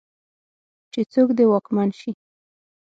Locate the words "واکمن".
1.51-1.89